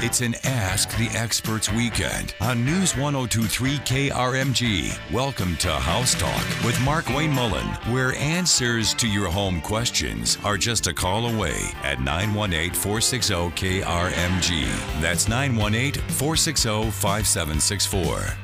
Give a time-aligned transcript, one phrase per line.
[0.00, 5.12] It's an Ask the Experts weekend on News 1023 KRMG.
[5.12, 10.86] Welcome to House Talk with Markwayne Mullin, where answers to your home questions are just
[10.86, 15.00] a call away at 918 460 KRMG.
[15.00, 18.36] That's 918 460 5764.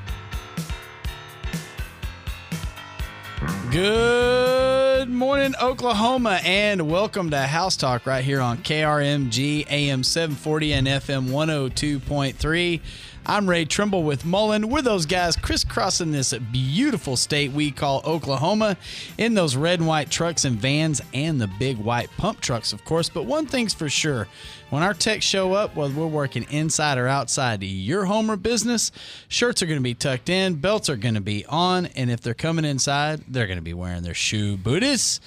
[3.70, 4.63] Good
[5.08, 11.28] morning, Oklahoma, and welcome to House Talk right here on KRMG AM 740 and FM
[11.28, 12.80] 102.3.
[13.26, 14.68] I'm Ray Trimble with Mullin.
[14.68, 18.76] We're those guys crisscrossing this beautiful state we call Oklahoma
[19.16, 22.84] in those red and white trucks and vans and the big white pump trucks, of
[22.84, 23.08] course.
[23.08, 24.28] But one thing's for sure
[24.68, 28.92] when our techs show up, whether we're working inside or outside your home or business,
[29.28, 32.20] shirts are going to be tucked in, belts are going to be on, and if
[32.20, 35.18] they're coming inside, they're going to be wearing their shoe booties.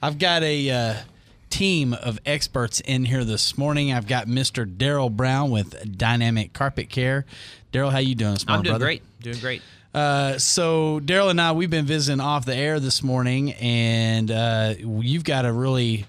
[0.00, 0.94] I've got a uh,
[1.50, 3.92] team of experts in here this morning.
[3.92, 4.64] I've got Mr.
[4.64, 7.26] Daryl Brown with Dynamic Carpet Care.
[7.72, 8.86] Daryl, how you doing this I'm doing brother?
[8.86, 9.02] great.
[9.20, 9.62] Doing great.
[9.92, 14.74] Uh, so Daryl and I, we've been visiting off the air this morning, and uh,
[14.78, 16.06] you've got a really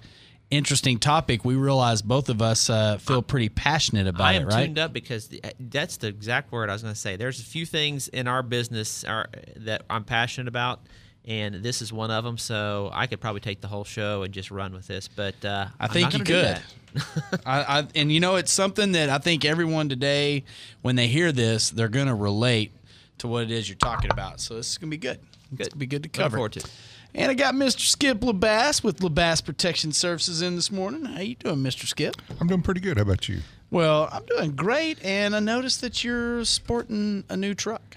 [0.50, 1.44] interesting topic.
[1.44, 4.66] We realize both of us uh, feel pretty passionate about I it, am right?
[4.66, 7.16] tuned up because the, that's the exact word I was going to say.
[7.16, 10.80] There's a few things in our business are, that I'm passionate about,
[11.26, 12.38] and this is one of them.
[12.38, 15.66] So I could probably take the whole show and just run with this, but uh,
[15.78, 16.60] I I'm think not you could.
[17.46, 20.44] I, I, and you know, it's something that I think everyone today,
[20.82, 22.72] when they hear this, they're going to relate
[23.18, 24.40] to what it is you're talking about.
[24.40, 25.18] So this is going to be good.
[25.18, 25.58] It's Good.
[25.58, 26.36] going to be good to Looking cover.
[26.38, 26.70] forward to it.
[27.14, 27.80] And I got Mr.
[27.80, 31.04] Skip Labass with Labass Protection Services in this morning.
[31.04, 31.86] How you doing, Mr.
[31.86, 32.16] Skip?
[32.40, 32.96] I'm doing pretty good.
[32.96, 33.40] How about you?
[33.70, 37.96] Well, I'm doing great, and I noticed that you're sporting a new truck.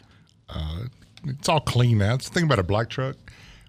[1.28, 2.13] It's all clean now.
[2.16, 3.16] It's the thing about a black truck.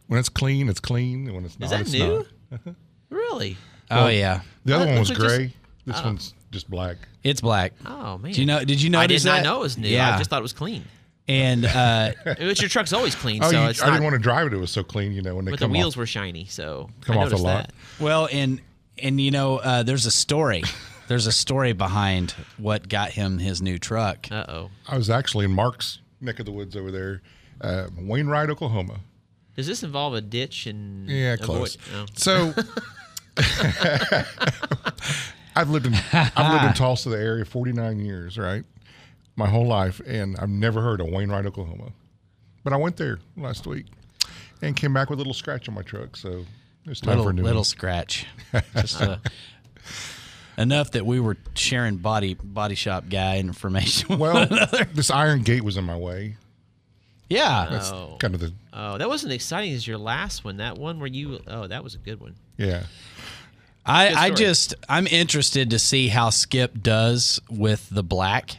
[0.09, 1.33] When it's clean, it's clean.
[1.35, 2.27] When it's not, Is not, that it's new?
[2.67, 2.75] not.
[3.11, 3.57] Really?
[3.91, 5.53] Oh yeah, The other one was looks like just- gray.
[5.87, 6.97] this one's just black.
[7.23, 7.73] it's black.
[7.85, 8.33] Oh man.
[8.33, 8.65] Do you know?
[8.65, 9.43] Did you I notice did not that?
[9.45, 9.89] know it was new.
[9.89, 10.85] Yeah, I just thought it was clean.
[11.29, 13.93] and uh, Which your truck's always clean, Oh, so you, it's I not.
[13.93, 14.53] didn't want to drive it.
[14.55, 15.99] It was so clean, you know, when they but the wheels off.
[15.99, 17.67] were shiny, so Come I off the lot.
[17.69, 17.73] that.
[18.01, 18.61] well, and
[18.99, 20.63] and you know, uh, there's a story.
[21.09, 24.27] There's a story behind what got him his new truck.
[24.29, 24.71] Uh oh.
[24.89, 27.23] I was actually in Mark's neck of the woods over there,
[27.61, 29.01] uh, Wainwright, Oklahoma.
[29.57, 31.79] Does this involve a ditch and Yeah, avoid- close.
[31.95, 32.05] oh.
[32.15, 32.53] So
[35.55, 38.65] I've lived in I've lived in Tulsa, the area, 49 years, right?
[39.37, 41.93] My whole life, and I've never heard of Wainwright, Oklahoma.
[42.65, 43.87] But I went there last week
[44.63, 46.17] and came back with a little scratch on my truck.
[46.17, 46.45] So
[46.87, 47.65] it's time little for a new little one.
[47.65, 48.27] scratch,
[48.77, 49.19] just uh,
[50.59, 54.09] enough that we were sharing body body shop guy information.
[54.11, 54.85] with Well, another.
[54.93, 56.37] this iron gate was in my way.
[57.29, 58.17] Yeah, That's Oh.
[58.21, 60.59] kind of the Oh, that wasn't exciting as your last one.
[60.59, 62.35] That one where you oh, that was a good one.
[62.59, 62.85] yeah.
[63.89, 64.37] I, Good I story.
[64.37, 68.57] just I'm interested to see how Skip does with the black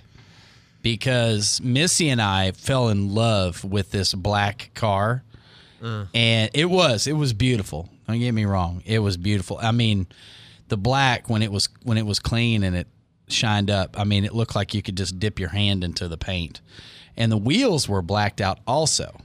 [0.81, 5.23] because Missy and I fell in love with this black car.
[5.83, 6.05] Uh.
[6.13, 7.89] And it was it was beautiful.
[8.07, 8.81] Don't get me wrong.
[8.85, 9.59] It was beautiful.
[9.61, 10.07] I mean,
[10.69, 12.87] the black when it was when it was clean and it
[13.27, 16.17] shined up, I mean, it looked like you could just dip your hand into the
[16.17, 16.61] paint.
[17.17, 19.17] And the wheels were blacked out also.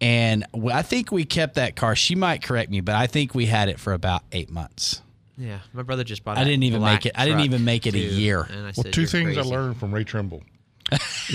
[0.00, 1.96] And I think we kept that car.
[1.96, 5.00] She might correct me, but I think we had it for about eight months.
[5.38, 6.36] Yeah, my brother just bought.
[6.38, 8.42] I didn't even black make it- I didn't even make it a year.
[8.42, 10.42] And I Well, two "You're things I learned from Ray Trimble: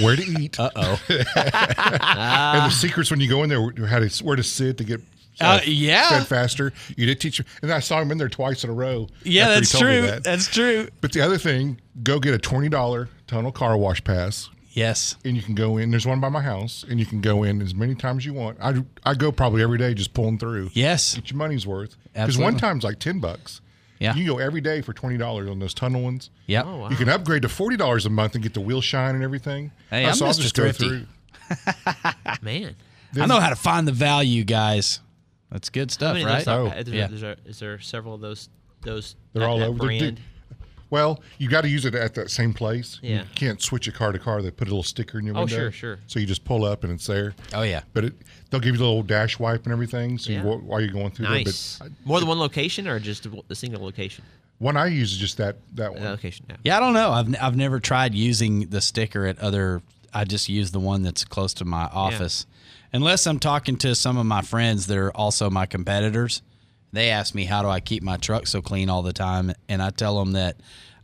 [0.02, 1.02] where to eat, Uh oh.
[1.10, 5.02] and the secrets when you go in there, how to where to sit to get.
[5.42, 6.10] Uh, yeah.
[6.20, 6.74] fed faster.
[6.98, 9.08] You did teach, and I saw him in there twice in a row.
[9.24, 10.02] Yeah, that's true.
[10.02, 10.24] that.
[10.24, 10.90] That's true.
[11.00, 15.16] But the other thing, go get a twenty dollar tunnel car wash pass, Yes.
[15.26, 15.92] and you can go in.
[15.92, 18.34] There's one by my house, and you can go in as many times as you
[18.34, 18.58] want.
[18.62, 20.70] I I go probably every day, just pulling through.
[20.74, 21.16] Yes.
[21.16, 21.96] get your money's worth.
[22.14, 23.62] Because one time's like ten bucks.
[24.00, 24.14] Yeah.
[24.16, 26.30] you can go every day for twenty dollars on those tunnel ones.
[26.48, 26.66] Yep.
[26.66, 26.90] Oh, wow.
[26.90, 29.72] You can upgrade to forty dollars a month and get the wheel shine and everything.
[29.90, 30.42] Hey, Uh, I'm so I'll Mr.
[30.42, 31.06] just go through.
[32.42, 32.76] Man,
[33.20, 35.00] I know how to find the value, guys.
[35.52, 36.46] That's good I stuff, mean, right?
[36.46, 37.08] there's, Oh, uh, there's, yeah.
[37.08, 38.50] there's, is there several of those
[38.82, 39.80] those They're that, all that over.
[39.80, 40.20] They're brand?
[40.90, 43.00] Di- Well, you got to use it at that same place.
[43.02, 43.20] Yeah.
[43.24, 44.42] You can't switch a car to car.
[44.42, 45.56] They put a little sticker in your Oh, window.
[45.56, 46.00] sure, sure.
[46.08, 47.34] So you just pull up and it's there.
[47.54, 47.82] Oh yeah.
[47.94, 48.14] But it,
[48.50, 50.18] they'll give you a little dash wipe and everything.
[50.18, 50.44] So Yeah.
[50.44, 51.78] you, while you're going through Nice.
[51.78, 51.90] there.
[51.90, 54.24] But I- More than one location, or just a a single location?
[54.58, 56.02] one I use is just that that one.
[56.04, 56.46] That location.
[56.50, 56.56] Yeah.
[56.64, 57.12] Yeah, I don't know.
[57.12, 59.82] I've I've never tried using the sticker at other.
[60.14, 62.46] I just use the one that's close to my office,
[62.92, 66.42] unless I'm talking to some of my friends that are also my competitors.
[66.92, 69.82] They ask me how do I keep my truck so clean all the time, and
[69.82, 70.58] I tell them that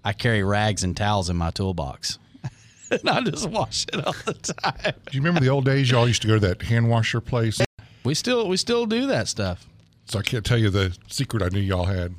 [0.03, 2.17] I carry rags and towels in my toolbox,
[2.91, 4.93] and I just wash it all the time.
[5.05, 5.89] Do you remember the old days?
[5.91, 7.61] Y'all used to go to that hand washer place.
[8.03, 9.67] We still we still do that stuff.
[10.05, 12.13] So I can't tell you the secret I knew y'all had,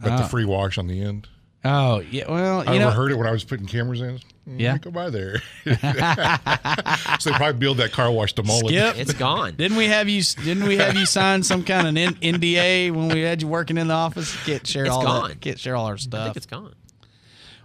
[0.00, 0.28] but the Ah.
[0.28, 1.28] free wash on the end.
[1.64, 4.20] Oh yeah, well I you know it when I was putting cameras in.
[4.56, 4.78] Yeah.
[4.78, 5.40] go by there.
[5.64, 8.68] so they probably build that car wash to Mullin.
[8.68, 8.96] Skip.
[8.98, 9.54] It's gone.
[9.56, 10.22] Didn't we have you?
[10.44, 13.48] Didn't we have you sign some kind of an N- NDA when we had you
[13.48, 14.34] working in the office?
[14.44, 15.28] Can't share It's all gone.
[15.30, 15.40] that.
[15.40, 16.20] Can't share all our stuff.
[16.20, 16.74] I think it's gone.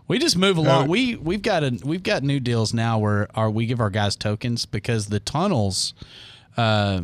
[0.07, 0.83] we just move along.
[0.85, 3.89] Uh, we we've got a we've got new deals now where our we give our
[3.89, 5.94] guys tokens because the tunnels,
[6.57, 7.01] uh,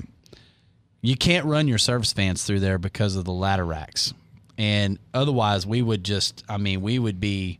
[1.01, 4.13] you can't run your service vans through there because of the ladder racks,
[4.57, 6.43] and otherwise we would just.
[6.49, 7.59] I mean, we would be.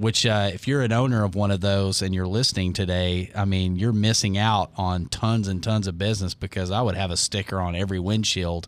[0.00, 3.44] Which, uh, if you're an owner of one of those and you're listening today, I
[3.44, 7.18] mean, you're missing out on tons and tons of business because I would have a
[7.18, 8.66] sticker on every windshield.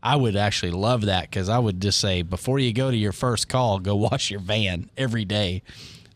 [0.00, 3.10] I would actually love that because I would just say, before you go to your
[3.10, 5.62] first call, go wash your van every day.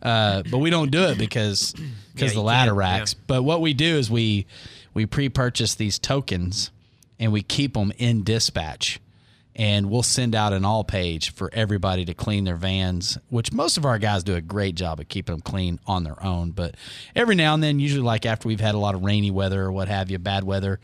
[0.01, 1.73] Uh, but we don't do it because
[2.15, 2.79] because Yeah, the ladder yeah.
[2.79, 3.13] racks.
[3.15, 4.47] But what we do is we
[4.93, 6.71] we pre-purchase these tokens
[7.19, 9.01] and we keep them in dispatch
[9.57, 13.77] and we'll send out an all page for everybody to clean their vans which most
[13.77, 16.51] of our guys do a great job of keeping them clean on their own.
[16.51, 16.77] But
[17.15, 19.73] every now and then usually like after we've had a lot of rainy weather or
[19.73, 20.81] what have you bad weather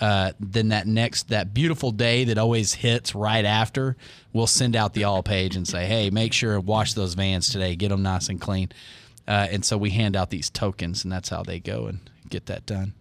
[0.00, 3.96] uh, then that next that beautiful day that always hits right after
[4.32, 7.48] we'll send out the all page and say hey make sure to wash those vans
[7.48, 8.68] today get them nice and clean.
[9.28, 12.46] Uh, and so we hand out these tokens and that's how they go and get
[12.46, 12.92] that done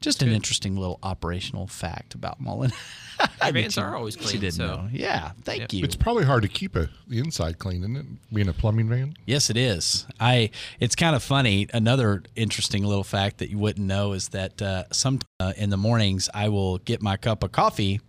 [0.00, 2.72] just an interesting little operational fact about Mullin.
[3.42, 4.40] Your vans are always She clean.
[4.40, 4.88] didn't so know.
[4.92, 5.72] Yeah, thank Yep.
[5.72, 5.84] you.
[5.84, 8.06] It's probably hard to keep a, the inside clean, isn't it?
[8.32, 9.14] Being a plumbing van.
[9.26, 10.06] Yes, it is.
[10.20, 10.50] I.
[10.78, 11.66] It's kind of funny.
[11.74, 15.76] Another interesting little fact that you wouldn't know is that uh, some uh, in the
[15.76, 18.00] mornings I will get my cup of coffee,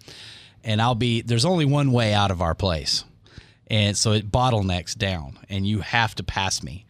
[0.63, 3.03] and I'll be there's only one way out of our place,
[3.67, 6.85] and so it bottlenecks down, and you have to pass me.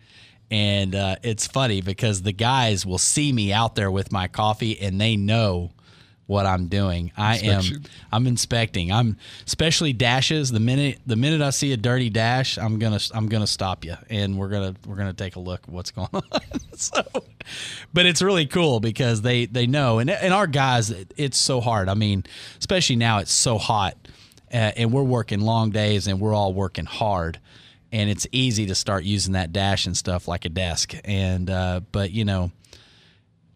[0.52, 4.80] And uh, it's funny because the guys will see me out there with my coffee,
[4.80, 5.72] and they know
[6.26, 7.12] what I'm doing.
[7.18, 7.76] I Inspection.
[7.78, 7.84] am.
[8.12, 8.92] I'm inspecting.
[8.92, 9.18] I'm
[9.48, 10.52] especially dashes.
[10.52, 13.96] The minute the minute I see a dirty dash, I'm gonna I'm gonna stop you,
[14.10, 16.22] and we're gonna we're gonna take a look what's going on.
[16.76, 17.04] so,
[17.94, 21.90] but it's really cool because they they know, and and our guys, it's so hard.
[21.90, 22.24] I mean,
[22.60, 23.96] especially now, it's so hot,
[24.54, 27.40] uh, and we're working long days, and we're all working hard.
[27.92, 30.94] And it's easy to start using that dash and stuff like a desk.
[31.06, 32.52] And uh, but you know,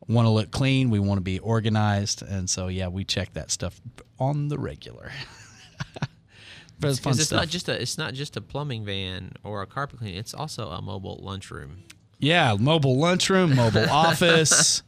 [0.08, 0.90] want to look clean.
[0.90, 3.80] We want to be organized, and so yeah, we check that stuff
[4.20, 5.12] on the regular.
[6.80, 7.38] but it's fun it's stuff.
[7.38, 10.18] not just a it's not just a plumbing van or a carpet cleaning.
[10.18, 11.84] It's also a mobile lunchroom.
[12.20, 14.82] yeah, mobile lunchroom, mobile office,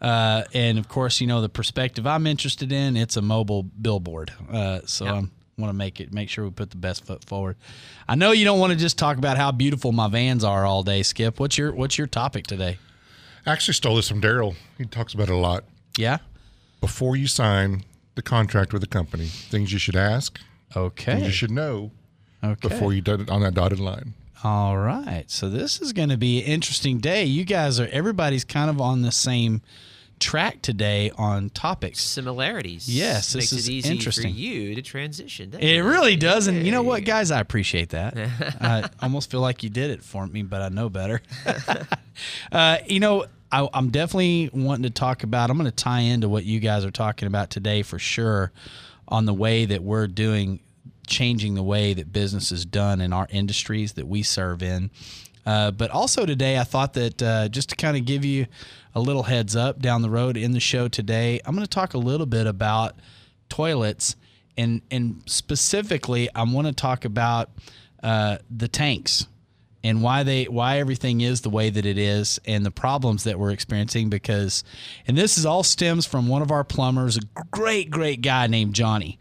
[0.00, 2.96] uh, and of course, you know the perspective I'm interested in.
[2.96, 5.12] It's a mobile billboard, uh, so Yeah.
[5.14, 5.22] I
[5.58, 7.56] want to make it make sure we put the best foot forward.
[8.08, 10.82] I know you don't want to just talk about how beautiful my vans are all
[10.82, 11.38] day, Skip.
[11.38, 12.78] What's your What's your topic today?
[13.46, 14.54] I actually stole this from Daryl.
[14.78, 15.64] He talks about it a lot.
[15.98, 16.18] Yeah.
[16.80, 17.84] Before you sign
[18.14, 20.38] the contract with the company, things you should ask,
[20.72, 21.24] things Okay.
[21.24, 21.90] you should know
[22.44, 22.68] Okay.
[22.68, 24.14] before you did it on that dotted line.
[24.44, 25.24] All right.
[25.28, 27.24] So this is going to be an interesting day.
[27.24, 29.60] You guys are everybody's kind of on the same
[30.22, 32.00] track today on topics.
[32.00, 32.88] Similarities.
[32.88, 34.32] Yes, makes this is it easy interesting.
[34.32, 35.52] for you to transition.
[35.58, 37.30] It really does, and you know what, guys?
[37.30, 38.16] I appreciate that.
[38.60, 41.20] I almost feel like you did it for me, but I know better.
[42.52, 45.50] uh, you know, I, I'm definitely wanting to talk about.
[45.50, 48.52] I'm going to tie into what you guys are talking about today for sure,
[49.08, 50.60] on the way that we're doing,
[51.08, 54.90] changing the way that business is done in our industries that we serve in.
[55.44, 58.46] Uh, but also today, I thought that uh, just to kind of give you
[58.94, 61.94] a little heads up down the road in the show today, I'm going to talk
[61.94, 62.96] a little bit about
[63.48, 64.16] toilets
[64.56, 67.50] and and specifically I want to talk about
[68.02, 69.26] uh, the tanks
[69.84, 73.38] and why they why everything is the way that it is and the problems that
[73.38, 74.64] we're experiencing because
[75.06, 77.20] and this is all stems from one of our plumbers a
[77.50, 79.18] great great guy named Johnny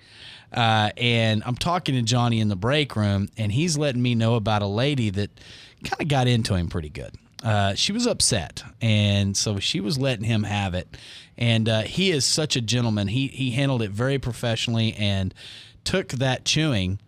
[0.53, 4.35] uh, and I'm talking to Johnny in the break room and he's letting me know
[4.35, 5.29] about a lady that
[5.83, 9.97] kind of got into him pretty good uh, she was upset, and so she was
[9.97, 10.95] letting him have it.
[11.37, 13.07] And uh, he is such a gentleman.
[13.07, 15.33] He he handled it very professionally and
[15.83, 16.99] took that chewing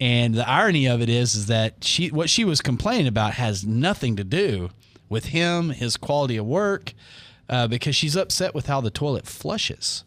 [0.00, 3.64] And the irony of it is, is that she what she was complaining about has
[3.64, 4.70] nothing to do
[5.08, 6.92] with him, his quality of work,
[7.48, 10.04] uh, because she's upset with how the toilet flushes.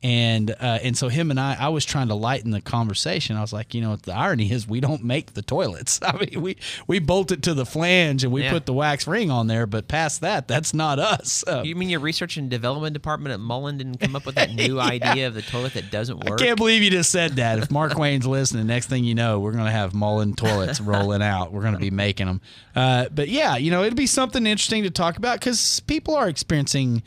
[0.00, 3.36] And uh, and so him and I, I was trying to lighten the conversation.
[3.36, 5.98] I was like, you know, the irony is we don't make the toilets.
[6.02, 8.52] I mean, we we bolt it to the flange and we Yeah.
[8.52, 11.42] put the wax ring on there, but past that, that's not us.
[11.48, 14.54] Uh, You mean your research and development department at Mullin didn't come up with that
[14.54, 16.40] new idea of the toilet that doesn't work?
[16.40, 17.58] I can't believe you just said that.
[17.58, 21.52] If Markwayne's listening, next thing you know, we're going to have Mullin toilets rolling out.
[21.52, 22.40] We're going to be making them.
[22.76, 26.28] Uh, but yeah, you know, it'd be something interesting to talk about because people are
[26.28, 27.02] experiencing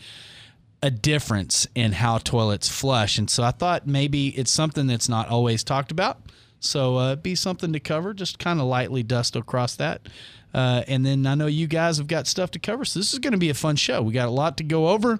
[0.83, 3.17] a difference in how toilets flush.
[3.17, 6.21] And so I thought maybe it's something that's not always talked about.
[6.59, 10.07] So uh, be something to cover, just kind of lightly dust across that.
[10.53, 12.85] Uh, and then I know you guys have got stuff to cover.
[12.85, 14.01] So this is going to be a fun show.
[14.01, 15.19] We got a lot to go over.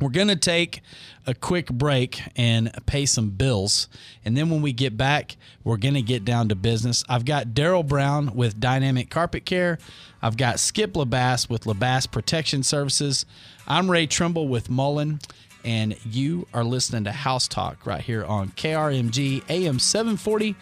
[0.00, 0.82] We're going to take
[1.26, 3.88] a quick break and pay some bills.
[4.24, 7.04] And then when we get back, we're going to get down to business.
[7.08, 9.78] I've got Daryl Brown with Dynamic Carpet Care.
[10.20, 13.24] I've got Skip Labass with Labass Protection Services.
[13.66, 15.20] I'm Ray Trimble with Mullin.
[15.64, 20.56] And you are listening to House Talk right here on KRMG AM 740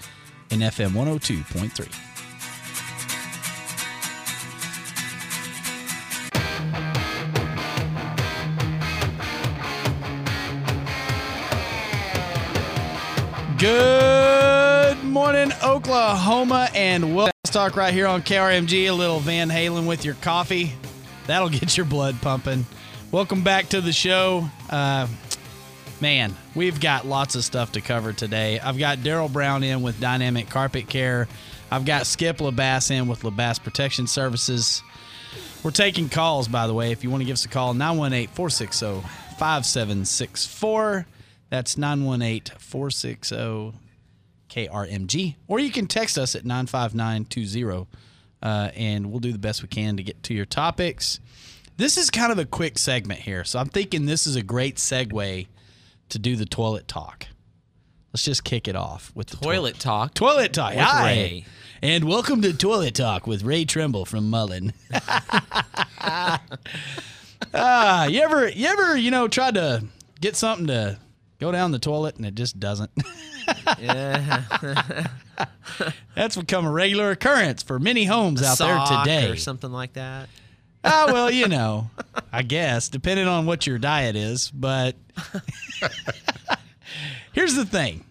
[0.50, 2.11] and FM 102.3.
[13.62, 18.88] Good morning, Oklahoma, and we'll talk right here on KRMG.
[18.88, 20.72] A little Van Halen with your coffee.
[21.28, 22.66] That'll get your blood pumping.
[23.12, 24.48] Welcome back to the show.
[24.68, 25.06] Uh,
[26.00, 28.58] man, we've got lots of stuff to cover today.
[28.58, 31.28] I've got Daryl Brown in with Dynamic Carpet Care.
[31.70, 34.82] I've got Skip Labass in with Labass Protection Services.
[35.62, 36.90] We're taking calls, by the way.
[36.90, 39.02] If you want to give us a call, 918 460
[39.38, 41.06] 5764.
[41.52, 43.74] That's 918 460
[44.48, 45.36] KRMG.
[45.46, 47.86] Or you can text us at 95920,
[48.42, 51.20] uh, and we'll do the best we can to get to your topics.
[51.76, 54.76] This is kind of a quick segment here, so I'm thinking this is a great
[54.76, 55.46] segue
[56.08, 57.26] to do the toilet talk.
[58.14, 60.14] Let's just kick it off with the Toilet talk.
[60.14, 60.70] Toilet Talk.
[60.70, 61.04] With Hi.
[61.04, 61.44] Ray.
[61.82, 64.72] And welcome to Toilet Talk with Ray Trimble from Mullin.
[67.54, 69.84] Ah, you ever you ever, you know, tried to
[70.20, 70.96] get something to
[71.42, 72.90] go down the toilet and it just doesn't?
[73.80, 74.44] Yeah.
[76.14, 79.30] That's become a regular occurrence for many homes out there today.
[79.30, 80.28] or something like that.
[80.84, 81.90] Ah, well, you know,
[82.32, 84.94] I guess depending on what your diet is, but
[87.32, 88.04] here's the thing: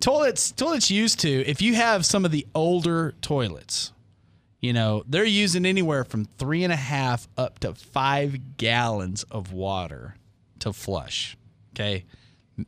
[0.00, 1.44] toilets, toilets used to.
[1.46, 3.92] If you have some of the older toilets,
[4.60, 9.52] you know they're using anywhere from three and a half up to five gallons of
[9.52, 10.16] water
[10.60, 11.36] to flush.
[11.74, 12.04] Okay,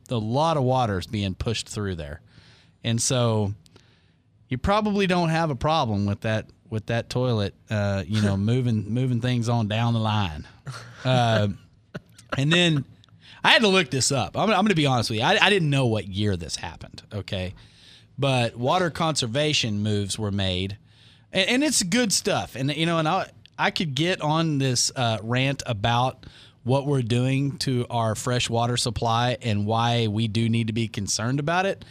[0.09, 2.21] a lot of water is being pushed through there,
[2.83, 3.53] and so
[4.49, 8.93] you probably don't have a problem with that with that toilet uh, you know moving
[8.93, 10.45] moving things on down the line.
[11.03, 11.49] Uh,
[12.37, 12.83] and then
[13.43, 14.35] i had to look this up.
[14.35, 15.25] I'm, I'm going to be honest with you.
[15.25, 17.53] I, I didn't know what year this happened okay?
[18.17, 20.77] But water conservation moves were made
[21.31, 22.55] and, and it's good stuff.
[22.55, 26.25] And you know and i i could get on this uh, rant about
[26.65, 30.89] what we're doing to our fresh water supply and why we do need to be
[30.89, 31.85] concerned about it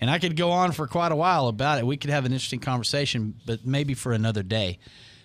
[0.00, 1.86] and I could go on for quite a while about it.
[1.86, 4.78] We could have an interesting conversation, but maybe for another day.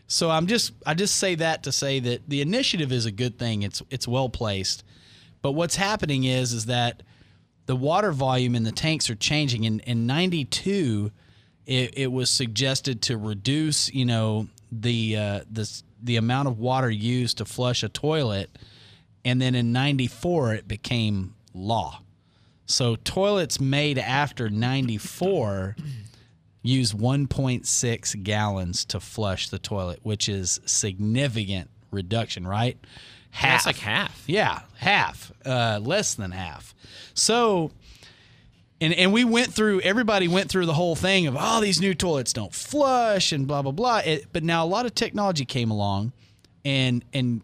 [0.08, 3.38] So I'm just I just say that to say that the initiative is a good
[3.38, 3.62] thing.
[3.62, 4.84] It's it's well placed.
[5.42, 7.04] But what's happening is is that
[7.66, 9.64] the water volume in the tanks are changing.
[9.64, 11.12] In in '92,
[11.66, 16.90] it, it was suggested to reduce, you know, the uh, the the amount of water
[16.90, 18.50] used to flush a toilet,
[19.26, 22.00] and then in '94 it became law.
[22.66, 25.76] So toilets made after 94
[26.64, 32.78] use 1.6 gallons to flush the toilet, which is significant reduction, right?
[33.32, 33.64] Half.
[33.66, 34.24] Yeah, like half.
[34.28, 36.76] Yeah, half, uh, less than half.
[37.14, 37.72] So,
[38.80, 39.82] and and we went through.
[39.82, 43.64] Everybody went through the whole thing of oh, these new toilets don't flush and blah
[43.64, 44.02] blah blah.
[44.06, 46.14] It, but now a lot of technology came along,
[46.64, 47.42] and and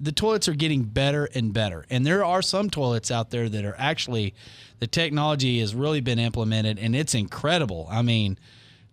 [0.00, 1.84] the toilets are getting better and better.
[1.90, 4.34] And there are some toilets out there that are actually
[4.78, 7.86] the technology has really been implemented, and it's incredible.
[7.90, 8.38] I mean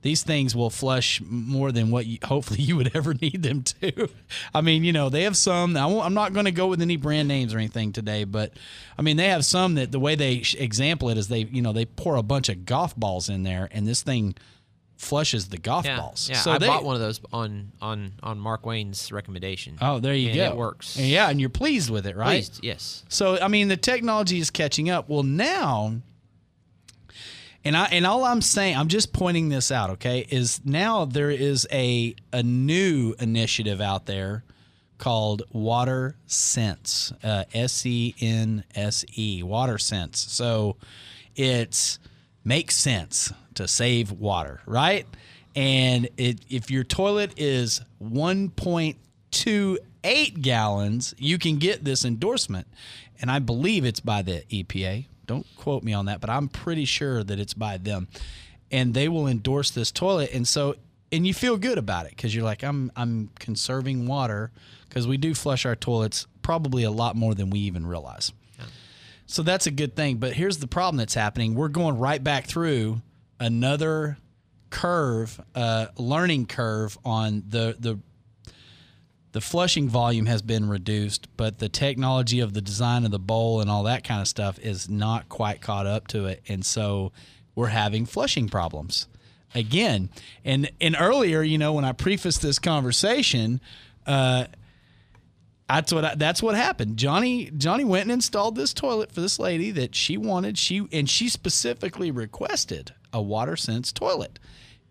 [0.02, 4.10] these things will flush more than what you, hopefully you would ever need them to.
[4.54, 5.76] I mean, you know, they have some.
[5.76, 8.54] I I'm not going to go with any brand names or anything today, but
[8.98, 11.74] I mean, they have some that the way they example it is they, you know,
[11.74, 14.36] they pour a bunch of golf balls in there, and this thing
[14.98, 16.28] flushes the golf Yeah, balls.
[16.30, 16.38] yeah.
[16.38, 19.78] So I they, bought one of those on on on Markwayne's recommendation.
[19.82, 20.46] Oh, there you and go.
[20.46, 20.98] It works.
[20.98, 22.44] Yeah, and you're pleased with it, right?
[22.44, 23.04] Pleased, yes.
[23.10, 25.08] So I mean, the technology is catching up.
[25.08, 25.94] Well, now,
[27.64, 31.32] And I and all I'm saying, I'm just pointing this out, okay, is now there
[31.32, 34.44] is a a new initiative out there
[34.98, 40.20] called Water Sense, uh, S E N S E, Water Sense.
[40.20, 40.78] So
[41.36, 42.00] it's
[42.44, 45.06] makes sense to save water, right?
[45.56, 52.66] And it, if your toilet is 1.28 gallons, you can get this endorsement.
[53.20, 55.08] And I believe it's by the EPA.
[55.26, 58.08] Don't quote me on that, but I'm pretty sure that it's by them.
[58.72, 60.30] And they will endorse this toilet.
[60.34, 60.76] And so,
[61.12, 64.52] and you feel good about it because you're like, I'm, I'm conserving water
[64.88, 68.32] because we do flush our toilets probably a lot more than we even realize.
[69.26, 70.18] So that's a good thing.
[70.18, 71.54] But here's the problem that's happening.
[71.54, 73.02] We're going right back through
[73.40, 74.18] another
[74.70, 78.00] curve, uh, learning curve on the the
[79.34, 83.62] the flushing volume has been reduced, but the technology of the design of the bowl
[83.62, 87.12] and all that kind of stuff is not quite caught up to it, and so
[87.56, 89.08] we're having flushing problems
[89.54, 90.10] again.
[90.44, 93.62] And and earlier, you know, when I prefaced this conversation,
[94.06, 94.46] uh,
[95.70, 96.98] that's what I, that's what happened.
[96.98, 100.58] Johnny Johnny went and installed this toilet for this lady that she wanted.
[100.58, 104.40] She and she specifically requested a water sense toilet.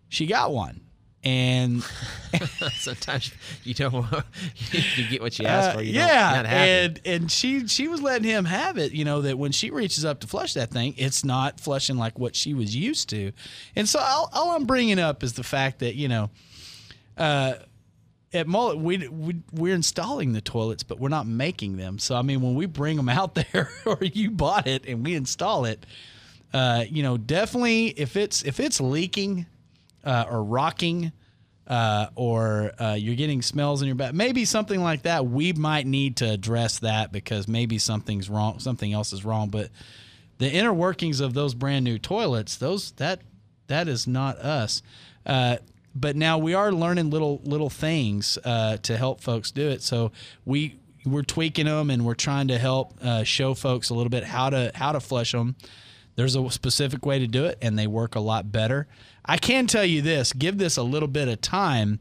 [0.09, 0.81] She got one,
[1.23, 1.83] and
[2.73, 3.33] Sometimes
[3.63, 4.05] you don't
[4.71, 5.81] you get what you ask uh, for.
[5.81, 8.91] You don't, yeah, and and she she was letting him have it.
[8.93, 12.17] You know that when she reaches up to flush that thing, it's not flushing like
[12.19, 13.31] what she was used to.
[13.75, 16.29] And so all, all I'm bringing up is the fact that you know.
[17.17, 17.55] Uh,
[18.33, 21.97] at Mullin, we, we we're installing the toilets, but we're not making them.
[21.97, 25.15] So I mean, when we bring them out there, or you bought it and we
[25.15, 25.85] install it,
[26.53, 29.45] uh, you know, definitely if it's if it's leaking
[30.03, 31.11] uh, or rocking,
[31.67, 35.85] uh, or uh, you're getting smells in your back, maybe something like that, we might
[35.85, 39.49] need to address that because maybe something's wrong, something else is wrong.
[39.49, 39.69] But
[40.37, 43.21] the inner workings of those brand new toilets, those that
[43.67, 44.81] that is not us.
[45.25, 45.57] Uh,
[45.93, 49.81] but now we are learning little little things uh, to help folks do it.
[49.81, 50.11] So
[50.45, 54.23] we we're tweaking them and we're trying to help uh, show folks a little bit
[54.23, 55.55] how to how to flush them.
[56.17, 58.87] There's a specific way to do it, and they work a lot better.
[59.23, 61.99] I can tell you this: give this a little bit of time,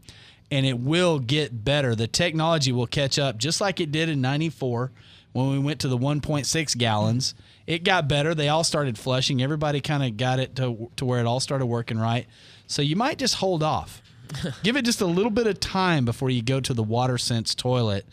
[0.51, 1.95] and it will get better.
[1.95, 4.91] The technology will catch up, just like it did in '94
[5.33, 7.35] when we went to the 1.6 gallons.
[7.67, 8.35] It got better.
[8.35, 9.43] They all started flushing.
[9.43, 12.27] Everybody kind of got it to to where it all started working right.
[12.67, 14.03] So you might just hold off.
[14.63, 17.55] Give it just a little bit of time before you go to the water sense
[17.55, 18.07] toilet,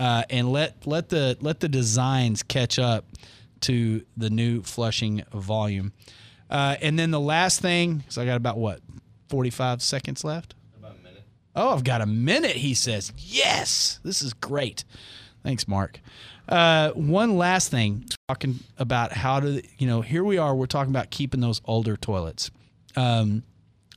[0.00, 3.04] uh, and let let the let the designs catch up
[3.64, 5.92] to the new flushing volume.
[6.50, 8.80] Uh, and then the last thing, so I got about what,
[9.28, 10.54] 45 seconds left?
[10.78, 11.24] About a minute.
[11.56, 13.12] Oh, I've got a minute, he says.
[13.16, 14.84] Yes, this is great.
[15.42, 16.00] Thanks, Mark.
[16.48, 20.92] Uh, one last thing, talking about how to, you know, here we are, we're talking
[20.92, 22.50] about keeping those older toilets.
[22.96, 23.42] Um,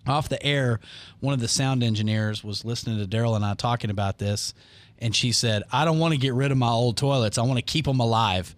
[0.07, 0.79] off the air,
[1.19, 4.53] one of the sound engineers was listening to Daryl and I talking about this,
[4.99, 7.37] and she said, I don't want to get rid of my old toilets.
[7.37, 8.55] I want to keep them alive.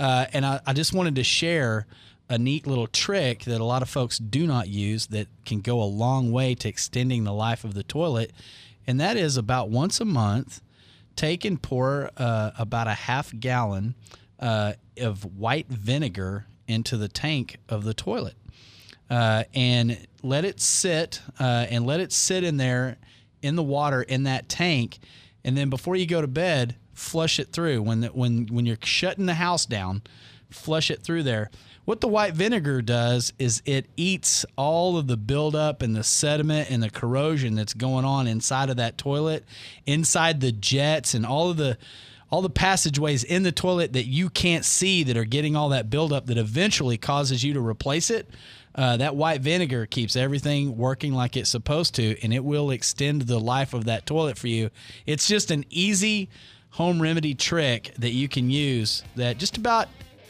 [0.00, 1.86] Uh, and I, I just wanted to share
[2.28, 5.82] a neat little trick that a lot of folks do not use that can go
[5.82, 8.32] a long way to extending the life of the toilet.
[8.86, 10.62] And that is about once a month,
[11.16, 13.94] take and pour uh, about a half gallon
[14.40, 18.36] uh, of white vinegar into the tank of the toilet
[19.10, 22.96] uh, and let it sit uh, and let it sit in there
[23.42, 24.98] in the water in that tank
[25.44, 27.82] and then before you go to bed flush it through.
[27.82, 30.02] When the, when when you're shutting the house down
[30.50, 31.50] flush it through there.
[31.84, 36.70] What the white vinegar does is it eats all of the buildup and the sediment
[36.70, 39.44] and the corrosion that's going on inside of that toilet
[39.86, 41.78] inside the jets and all of the
[42.30, 45.90] all the passageways in the toilet that you can't see that are getting all that
[45.90, 48.28] buildup that eventually causes you to replace it.
[48.72, 53.22] Uh, that white vinegar keeps everything working like it's supposed to, and it will extend
[53.22, 54.70] the life of that toilet for you.
[55.06, 56.28] It's just an easy
[56.70, 59.88] home remedy trick that you can use that just about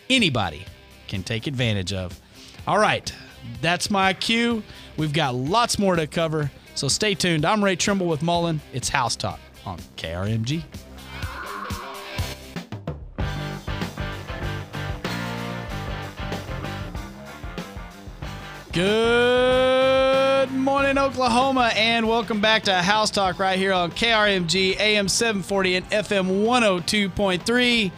[0.09, 0.65] anybody
[1.09, 2.19] can take advantage of.
[2.67, 3.13] All right,
[3.61, 4.63] that's my cue.
[4.97, 7.45] We've got lots more to cover, so stay tuned.
[7.45, 8.61] I'm Ray Trimble with Mullin.
[8.73, 10.63] It's House Talk on KRMG.
[18.73, 19.70] Good
[20.53, 25.91] morning, Oklahoma, and welcome back to House Talk right here on KRMG AM 740 and
[25.91, 27.93] FM 102.3.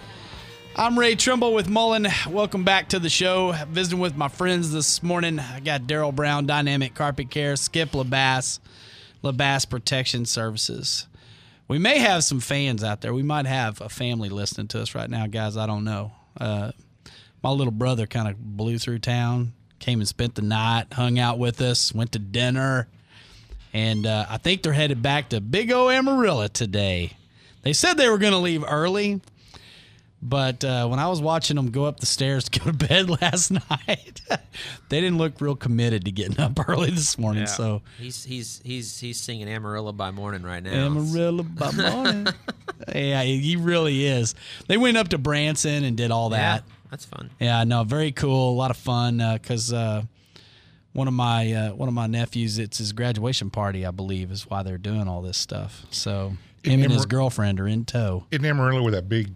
[0.76, 2.06] I'm Ray Trimble with Mullin.
[2.28, 3.52] Welcome back to the show.
[3.68, 5.38] Visiting with my friends this morning.
[5.38, 8.60] I got Daryl Brown, Dynamic Carpet Care, Skip LaBass,
[9.24, 11.06] LaBass Protection Services.
[11.68, 13.14] We may have some fans out there.
[13.14, 15.56] We might have a family listening to us right now, guys.
[15.56, 16.12] I don't know.
[16.38, 16.72] Uh,
[17.42, 21.38] my little brother kind of blew through town, came and spent the night, hung out
[21.38, 22.88] with us, went to dinner,
[23.74, 27.12] and uh, I think they're headed back to Big O Amarillo today.
[27.62, 29.20] They said they were going to leave early,
[30.22, 33.10] but uh, when I was watching them go up the stairs to go to bed
[33.22, 34.20] last night,
[34.88, 37.46] they didn't look real committed to getting up early this morning.
[37.46, 40.86] So he's he's he's he's singing Amarillo by morning right now.
[40.86, 42.28] Amarillo by morning.
[42.94, 44.34] yeah, he really is.
[44.68, 46.64] They went up to Branson and did all Yeah, that.
[46.92, 47.30] That's fun.
[47.40, 48.50] Yeah, no, very cool.
[48.52, 50.02] A lot of fun because uh,
[50.92, 54.48] one of my uh, one of my nephews, it's his graduation party, I believe, is
[54.48, 55.86] why they're doing all this stuff.
[55.90, 58.26] So him and his girlfriend are in tow.
[58.30, 59.30] In Amarillo, with that big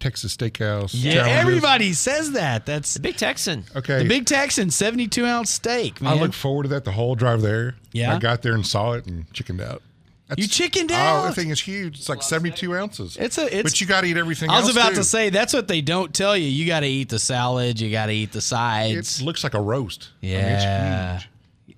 [0.00, 0.92] Texas Steakhouse.
[0.94, 1.38] Yeah, challenges.
[1.38, 2.64] everybody says that.
[2.64, 3.64] That's The Big Texan.
[3.74, 4.02] Okay.
[4.02, 6.16] the Big Texan, seventy-two ounce steak, man.
[6.16, 7.76] I look forward to that the whole drive there.
[7.92, 8.14] Yeah?
[8.14, 9.82] I got there and saw it and chickened out.
[10.28, 11.22] That's- You chickened Oh, out?
[11.26, 11.98] that thing is huge.
[12.00, 13.16] It's like 72 ounces.
[13.16, 14.56] It's a- it's- but you got to eat everything else.
[14.56, 14.94] I was else, about too.
[14.96, 16.48] to say that's what they don't tell you.
[16.48, 17.80] You got to eat the salad.
[17.80, 19.20] You got to eat the sides.
[19.20, 20.08] It looks like a roast.
[20.22, 21.12] I mean, it's Yeah.
[21.18, 21.28] huge.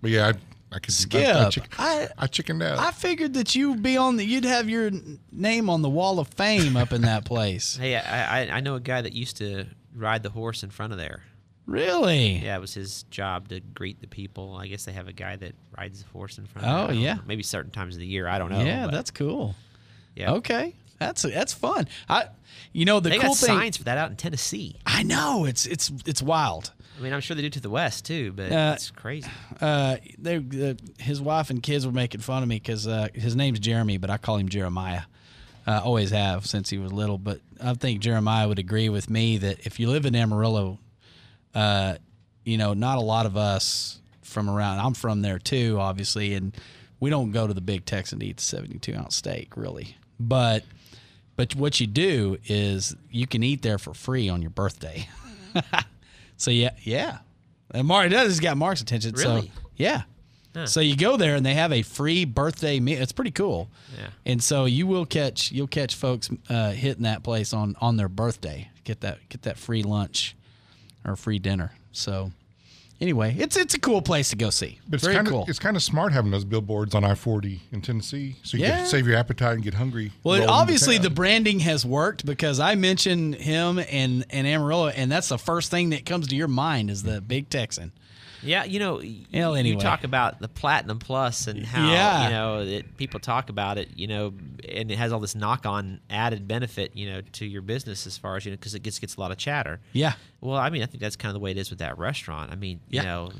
[0.00, 0.28] But yeah, I,
[0.76, 2.78] I could I, I, Skip, chick- I- I chickened out.
[2.78, 4.90] I figured that you'd be on the, you'd have your
[5.32, 7.76] name on the wall of fame up in that place.
[7.80, 10.92] Hey, I, I I know a guy that used to ride the horse in front
[10.92, 11.22] of there.
[11.68, 12.36] Really?
[12.38, 14.56] Yeah, it was his job to greet the people.
[14.56, 16.66] I guess they have a guy that rides the horse in front.
[16.66, 16.90] Oh, of.
[16.90, 17.14] I yeah.
[17.14, 17.20] know.
[17.26, 18.26] maybe certain times of the year.
[18.26, 18.62] I don't know.
[18.64, 19.54] yeah, that's cool.
[20.16, 20.32] yeah.
[20.32, 21.86] Okay, that's that's fun.
[22.08, 22.28] I,
[22.72, 23.48] you know, the They cool got thing.
[23.56, 24.76] signs for that out in Tennessee.
[24.86, 26.72] I know it's it's it's wild.
[26.98, 29.28] I mean, I'm sure they do to the west too, but Uh, it's crazy.
[29.60, 33.36] Uh, they, uh, his wife and kids were making fun of me because uh, his
[33.36, 35.02] name's Jeremy, but I call him Jeremiah.
[35.66, 37.18] Uh, always have since he was little.
[37.18, 40.78] But I think Jeremiah would agree with me that if you live in Amarillo,
[41.58, 41.96] uh,
[42.44, 44.78] you know, not a lot of us from around.
[44.78, 46.56] I'm from there too, obviously, and
[47.00, 49.96] we don't go to the Big Texan to eat the 72 ounce steak, really.
[50.20, 50.64] But
[51.36, 55.08] but what you do is you can eat there for free on your birthday.
[56.36, 57.18] so yeah, yeah.
[57.72, 58.28] And Mark does.
[58.28, 59.16] He's got Mark's attention.
[59.16, 59.52] So Really?
[59.76, 60.02] yeah.
[60.64, 63.00] So you go there and they have a free birthday meal.
[63.00, 63.68] It's pretty cool.
[63.96, 64.08] Yeah.
[64.26, 68.08] And so you will catch you'll catch folks uh, hitting that place on on their
[68.08, 68.68] birthday.
[68.82, 70.34] Get that get that free lunch
[71.08, 71.72] or free dinner.
[71.92, 72.30] So
[73.00, 74.78] anyway, it's it's a cool place to go see.
[74.88, 75.44] but it's Very kind of cool.
[75.48, 78.78] it's kind of smart having those billboards on I-40 in Tennessee, so you Yeah.
[78.78, 80.12] can save your appetite and get hungry.
[80.24, 85.28] Well, obviously the branding has worked because I mentioned him and and Amarillo, and that's
[85.28, 87.92] the first thing that comes to your mind is the Big Texan.
[88.42, 92.24] Yeah, you know, y- Well, you talk about the platinum plus and how Yeah.
[92.24, 94.32] you know that people talk about it, you know,
[94.68, 98.36] and it has all this knock-on added benefit, you know, to your business as far
[98.36, 99.80] as you know, because it gets gets a lot of chatter.
[99.92, 101.98] Yeah, Well, I mean, I think that's kind of the way it is with that
[101.98, 102.52] restaurant.
[102.52, 103.02] I mean, Yeah.
[103.02, 103.32] you know,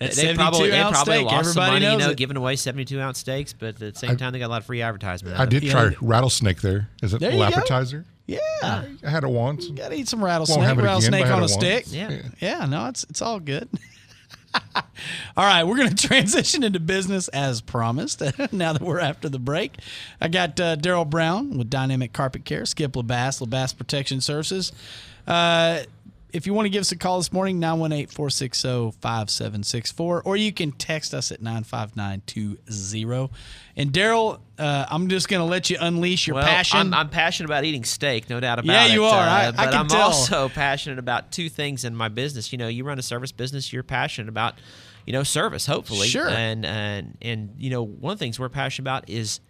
[0.00, 1.24] that they probably, 72 they probably steak.
[1.26, 2.16] lost Everybody some money, you know, it.
[2.16, 4.60] giving away 72 ounce steaks, but at the same I- time, they got a lot
[4.60, 5.36] of free advertisement.
[5.38, 5.50] I out it.
[5.50, 6.88] did Yeah, try rattlesnake there.
[7.02, 7.58] Is it There a you little go.
[7.58, 8.04] appetizer?
[8.26, 9.68] Yeah, I had it once.
[9.68, 10.64] gotta eat some rattlesnake.
[10.64, 11.84] have rattlesnake on a it stick.
[11.84, 11.94] once.
[11.94, 12.22] Yeah.
[12.40, 12.64] yeah.
[12.64, 13.68] No, it's it's all good.
[15.36, 18.22] all right, we're going to transition into business as promised.
[18.52, 19.78] now that we're after the break,
[20.20, 24.72] I got uh, Daryl Brown with Dynamic Carpet Care, Skip Labass, Labass Protection Services.
[25.26, 25.80] Uh,
[26.34, 30.52] if you want to give us a call this morning, 918 460 5764, or you
[30.52, 33.30] can text us at 95920.
[33.76, 36.78] And Daryl, uh, I'm just going to let you unleash your well, passion.
[36.80, 38.88] I'm, I'm passionate about eating steak, no doubt about Yeah, it.
[38.88, 39.22] Yeah, you are.
[39.26, 40.02] uh, I- I but can am tell.
[40.02, 42.52] also passionate about two things in my business.
[42.52, 43.72] You know, you run a service business.
[43.72, 44.54] You're passionate about,
[45.06, 45.66] you know, service.
[45.66, 46.28] Hopefully, Sure.
[46.28, 49.40] And and and you know, one of the things we're passionate about is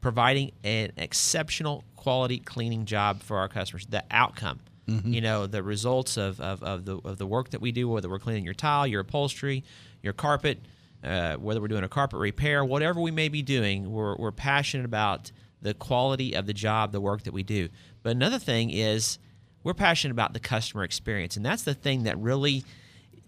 [0.00, 3.86] providing an exceptional quality cleaning job for our customers.
[3.86, 5.12] The outcome, Mm-hmm.
[5.12, 8.08] you know, the results of, of, of the of the work that we do, whether
[8.08, 9.62] we're cleaning your tile, your upholstery,
[10.02, 10.58] your carpet,
[11.04, 14.84] uh, whether we're doing a carpet repair, whatever we may be doing, we're, we're passionate
[14.86, 17.68] about the quality of the job, the work that we do.
[18.02, 19.18] But another thing is
[19.62, 22.64] we're passionate about the customer experience, and that's the thing that really,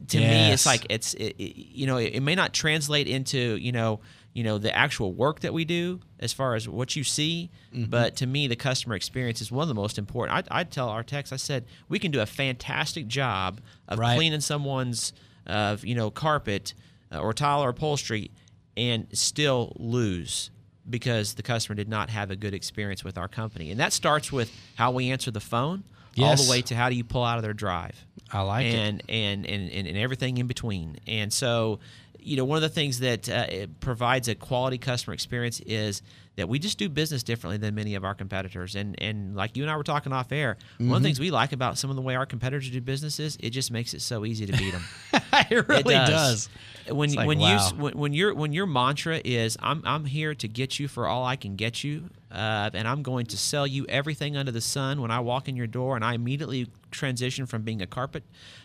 [0.08, 3.56] to me, it's like it's it, it- you know it, it may not translate into
[3.56, 4.00] you know
[4.32, 7.90] you know the actual work that we do as far as what you see Mm-hmm.
[7.90, 10.88] but to me the customer experience is one of the most important i, I tell
[10.88, 14.16] our techs i said we can do a fantastic job of Right.
[14.16, 15.12] cleaning someone's
[15.46, 16.74] uh, you know carpet
[17.12, 18.30] uh, or tile or upholstery
[18.76, 20.50] and still lose
[20.88, 24.32] because the customer did not have a good experience with our company and that starts
[24.32, 25.84] with how we answer the phone
[26.18, 28.74] all the way to how do you pull out of their drive I like it.
[28.74, 30.98] and, and and and and everything in between.
[31.08, 31.80] And so,
[32.22, 36.02] you know, one of the things that uh, it provides a quality customer experience is
[36.36, 38.74] that we just do business differently than many of our competitors.
[38.76, 40.94] And and like you and I were talking off air, one Mm-hmm.
[40.94, 43.36] of the things we like about some of the way our competitors do business is
[43.40, 44.82] it just makes it so easy to beat them.
[45.50, 46.48] it really It does.
[46.88, 47.68] When It's like, when wow.
[47.70, 51.06] you when, when your when your mantra is I'm I'm here to get you for
[51.06, 54.60] all I can get you, uh, and I'm going to sell you everything under the
[54.62, 58.22] sun when I walk in your door, and I immediately transition from being a carpet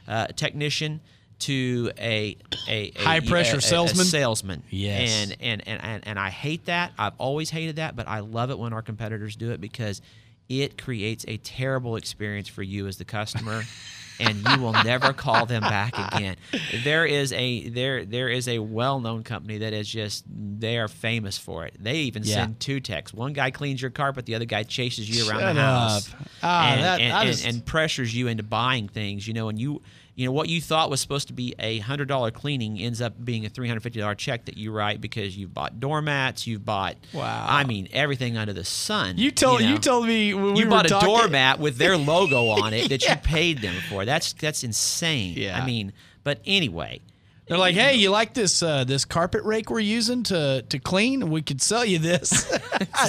[0.07, 1.01] uh, technician
[1.39, 4.05] to a a, a High pressure a- salesman?
[4.05, 4.63] salesman.
[4.69, 5.09] Yes.
[5.31, 6.91] And, and and and and I hate that.
[6.97, 10.01] I've always hated that, but I love it when our competitors do it because
[10.49, 13.63] it creates a terrible experience for you as the customer.
[14.17, 16.37] and you will never call them back again.
[16.85, 21.37] There is a there there is a well-known company that is just they are famous
[21.37, 21.75] for it.
[21.77, 22.35] They even Yeah.
[22.35, 23.13] send two texts.
[23.13, 26.15] One guy cleans your carpet, the other guy chases you around Shut the house.
[26.41, 29.27] Ah, and, that- and- just- and pressures you into buying things.
[29.27, 29.81] You know, and you
[30.15, 33.13] you know what you thought was supposed to be a hundred dollar cleaning ends up
[33.23, 36.65] being a three hundred fifty dollar check that you write because you've bought doormats, you've
[36.65, 37.45] bought Wow.
[37.47, 39.17] I mean everything under the sun.
[39.17, 39.77] You told you, know?
[39.77, 43.07] told me when we you were bought a doormat with their logo on it that
[43.07, 44.05] you paid them for.
[44.05, 45.33] That's that's insane.
[45.37, 45.61] Yeah.
[45.61, 45.91] I mean,
[46.23, 47.01] but anyway,
[47.47, 51.29] They're like, "Hey, you like this uh, this carpet rake we're using to to clean?
[51.29, 52.29] We could sell you this.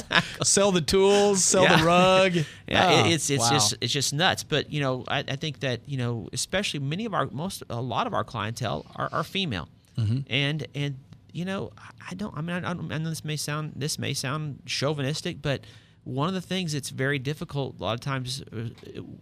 [0.42, 1.78] sell the tools, sell Yeah.
[1.78, 2.32] the rug.
[2.68, 3.50] Yeah, Oh, it's it's wow.
[3.50, 4.42] just it's just nuts.
[4.44, 7.80] But you know, I, I think that you know, especially many of our most a
[7.80, 10.18] lot of our clientele are, are female, Mm-hmm.
[10.28, 10.96] and and
[11.32, 11.70] you know,
[12.10, 12.36] I- don't.
[12.36, 15.60] I mean, I, don't- I know this may sound this may sound chauvinistic, but
[16.04, 18.68] one of the things that's very difficult a lot of times uh,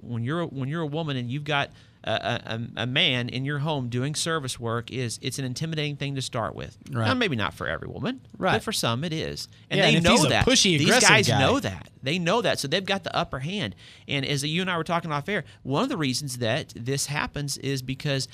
[0.00, 1.70] when you're when you're a woman and you've got
[2.07, 2.40] a,
[2.77, 6.23] a, a man in your home doing service work is it's an intimidating thing to
[6.23, 6.77] start with.
[6.90, 7.07] Right.
[7.07, 8.53] Now, maybe not for every woman, Right.
[8.53, 10.45] but for some it is, and Yeah, they and know that.
[10.47, 11.88] pushy, These guys guy- know that.
[12.03, 13.75] They know that, so they've got the upper hand.
[14.07, 17.07] And as you and I were talking off air, one of the reasons that this
[17.07, 18.29] happens is because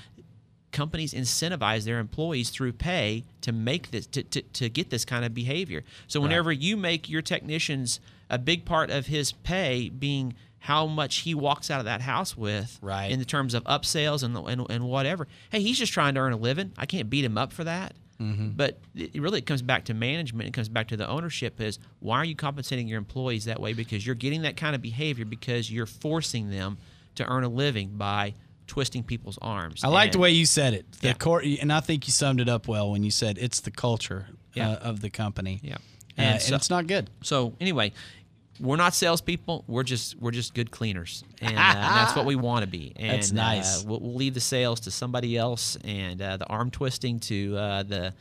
[0.73, 5.25] companies incentivize their employees through pay to make this to, to, to get this kind
[5.25, 5.83] of behavior.
[6.07, 11.19] So whenever you make your technicians a big part of his pay being how much
[11.19, 13.11] he walks out of that house with Right.
[13.11, 15.27] in the terms of upsells and, and and whatever.
[15.51, 16.73] Hey, he's just trying to earn a living.
[16.77, 17.95] I can't beat him up for that.
[18.23, 20.47] But it really it comes back to management.
[20.47, 21.59] It comes back to the ownership.
[21.59, 23.73] Is why are you compensating your employees that way?
[23.73, 26.77] Because you're getting that kind of behavior because you're forcing them
[27.15, 28.35] to earn a living by
[28.67, 29.83] twisting people's arms.
[29.83, 30.93] I like the way you said it.
[31.01, 31.63] The Yeah.
[31.63, 34.73] and I think you summed it up well when you said it's the culture Yeah.
[34.73, 35.59] uh, of the company.
[35.63, 35.77] Yeah.
[36.19, 37.09] and, And and it's not good.
[37.23, 37.93] So anyway,
[38.61, 39.65] we're not salespeople.
[39.67, 42.93] We're just we're just good cleaners, and, uh, and that's what we want to be.
[42.97, 43.83] And, That's nice.
[43.83, 47.57] Uh, we'll, we'll leave the sales to somebody else, and uh, the arm twisting to
[47.57, 48.15] uh, the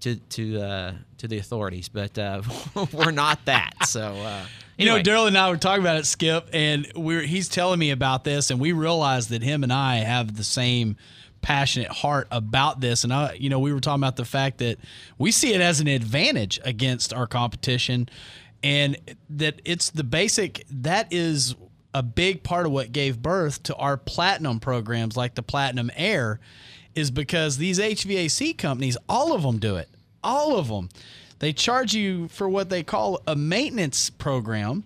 [0.00, 1.88] to to uh, to the authorities.
[1.88, 2.42] But uh,
[2.92, 3.86] we're not that.
[3.86, 5.04] So uh, You know, anyway.
[5.04, 8.50] Daryl and I were talking about it, Skip, and we're he's telling me about this,
[8.50, 10.96] and we realized that him and I have the same
[11.42, 13.04] passionate heart about this.
[13.04, 14.78] And I, you know, we were talking about the fact that
[15.18, 18.08] we see it as an advantage against our competition,
[18.64, 18.96] and
[19.28, 21.54] that it's the basic that is
[21.92, 26.40] a big part of what gave birth to our platinum programs like the Platinum Air
[26.94, 29.88] is because these HVAC companies, all of them do it.
[30.24, 30.88] All of them.
[31.38, 34.84] They charge you for what they call a maintenance program.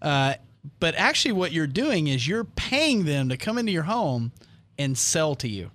[0.00, 0.34] Uh,
[0.78, 4.32] but actually, what you're doing is you're paying them to come into your home
[4.78, 5.70] and sell to you.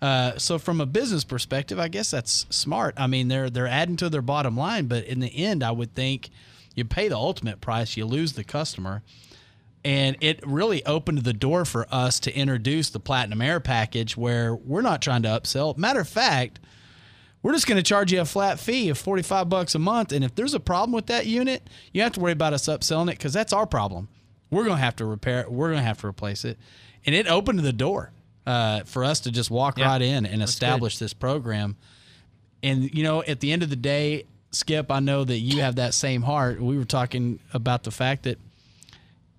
[0.00, 2.94] Uh, so from a business perspective, I guess that's smart.
[2.96, 5.94] I mean, they're they're adding to their bottom line, but in the end, I would
[5.94, 6.30] think
[6.74, 9.02] you pay the ultimate price, you lose the customer,
[9.84, 14.54] and it really opened the door for us to introduce the Platinum Air package, where
[14.54, 15.76] we're not trying to upsell.
[15.76, 16.60] Matter of fact,
[17.42, 20.12] we're just going to charge you a flat fee of 45 bucks a month.
[20.12, 23.08] And if there's a problem with that unit you have to worry about us upselling
[23.08, 24.08] it because that's our problem.
[24.50, 25.50] We're going to have to repair it.
[25.50, 26.58] We're going to have to replace it.
[27.06, 28.12] And it opened the door
[28.46, 31.76] uh, for us to just walk Yeah, right in and that's establish this program.
[32.62, 35.76] And you know at the end of the day skip i know that you have
[35.76, 36.60] that same heart.
[36.60, 38.38] We were talking about the fact that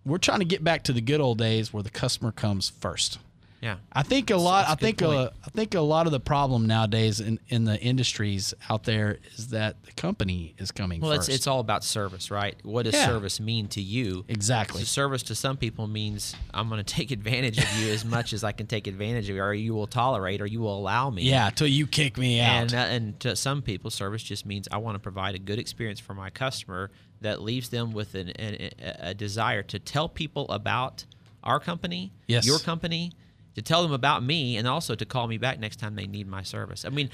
[0.06, 3.20] we're trying to get back to the good old days where the customer comes first
[3.62, 3.78] yeah.
[3.94, 4.68] I think a lot.
[4.68, 5.32] I think a.
[5.46, 9.50] I think a lot of the problem nowadays in, in the industries out there is
[9.50, 11.30] that the company is coming Well, first.
[11.30, 12.56] it's it's all about service, right?
[12.64, 13.06] What does Yeah.
[13.06, 14.26] service mean to you?
[14.28, 14.80] Exactly.
[14.82, 18.34] So service to some people means I'm going to take advantage of you as much
[18.34, 21.10] as I can take advantage of you, or you will tolerate, or you will allow
[21.10, 21.24] me.
[21.24, 22.50] yeah, till you kick me out.
[22.62, 25.60] And, uh, and to some people, service just means I want to provide a good
[25.60, 26.90] experience for my customer
[27.22, 31.06] that leaves them with an, an, a, a desire to tell people about
[31.44, 32.46] our company, Yes.
[32.46, 33.12] your company,
[33.56, 36.28] to tell them about me, and also to call me back next time they need
[36.28, 36.86] my service.
[36.86, 37.10] I mean,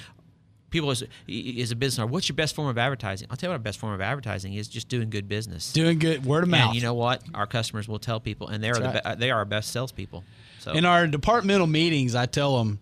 [0.70, 3.28] people as, as a business owner, what's your best form of advertising?
[3.32, 5.72] I'll tell you what our best form of advertising is just doing good business.
[5.74, 6.68] Doing good word of mouth.
[6.68, 7.24] and you know what?
[7.34, 9.14] Our customers will tell people, and they are That's the right.
[9.14, 10.24] uh, they are our best salespeople.
[10.60, 12.80] So in our departmental meetings, I tell them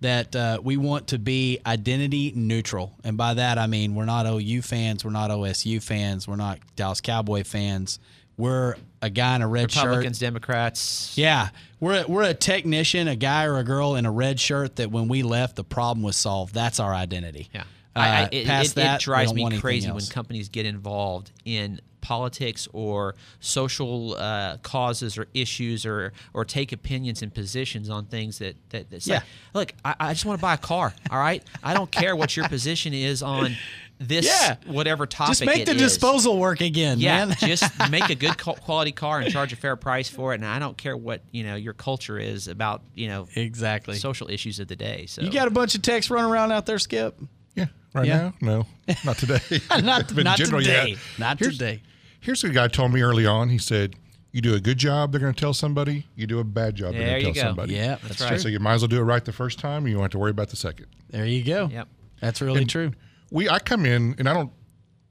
[0.00, 4.26] that uh, we want to be identity neutral, and by that I mean we're not
[4.26, 7.98] OU fans, we're not OSU fans, we're not Dallas Cowboy fans.
[8.38, 9.84] We're a guy in a red shirt.
[9.84, 11.48] Republicans, Democrats, Yeah,
[11.80, 14.90] we're a, we're a technician, a guy or a girl in a red shirt that
[14.90, 16.54] when we left, the problem was solved.
[16.54, 17.50] That's our identity.
[17.52, 17.62] Yeah.
[17.94, 21.32] Uh, I, I, it, past it, that, it drives me crazy when companies get involved
[21.44, 28.06] in politics or social uh, causes or issues or or take opinions and positions on
[28.06, 29.22] things that that, that say, Yeah.
[29.52, 30.94] look, I, I just want to buy a car.
[31.10, 33.56] All right, I don't care what your position is on
[34.00, 34.56] this Yeah.
[34.66, 35.30] whatever topic.
[35.30, 35.82] Just make it the is.
[35.82, 37.36] disposal work again, Yeah, man.
[37.40, 40.36] just make a good quality car and charge a fair price for it.
[40.36, 42.82] And I don't care what you know your culture is about.
[42.94, 43.96] You know, exactly.
[43.96, 45.06] social issues of the day.
[45.06, 47.18] So you got a bunch of techs running around out there, Skip?
[47.56, 48.30] Yeah, right Yeah.
[48.40, 49.40] now, no, not today.
[49.82, 50.90] Not, But in not general, today.
[50.90, 50.96] yeah.
[51.18, 51.82] Not Here's- today.
[52.20, 53.48] Here's what a guy told me early on.
[53.48, 53.94] He said,
[54.32, 56.06] "You do a good job, they're going to tell somebody.
[56.16, 57.50] You do a bad job, There they're going to tell go.
[57.50, 57.74] somebody.
[57.74, 58.28] Yeah, that's That's right.
[58.30, 58.38] true.
[58.38, 60.10] So you might as well do it right the first time, and you don't have
[60.12, 60.86] to worry about the second.
[61.10, 61.68] There you go.
[61.72, 61.88] Yep.
[62.20, 62.92] That's really true.
[63.30, 64.52] We I come in and I don't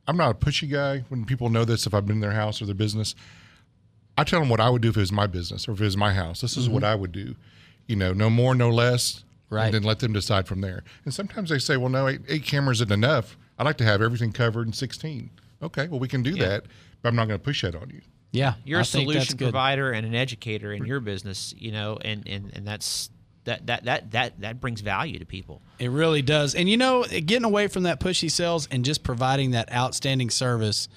[0.07, 2.61] I'm not a pushy guy when people know this if I've been in their house
[2.61, 3.13] or their business.
[4.17, 5.83] I tell them what I would do if it was my business or if it
[5.83, 6.41] was my house.
[6.41, 7.35] This is what I would do.
[7.85, 9.23] You know, no more, no less.
[9.49, 9.65] Right.
[9.65, 10.83] And then let them decide from there.
[11.05, 13.37] And sometimes they say, well, no, eight, eight cameras isn't enough.
[13.57, 15.29] I'd like to have everything covered in 16.
[15.63, 16.65] Okay, well, we can do that,
[17.01, 18.01] but I'm not going to push that on you.
[18.31, 18.55] Yeah.
[18.65, 21.53] you're I a solution provider and an educator in your business.
[21.57, 23.09] You know, and and and that's
[23.47, 25.61] that that that that that brings value to people.
[25.79, 26.53] It really does.
[26.53, 30.87] And you know, getting away from that pushy sales and just providing that outstanding service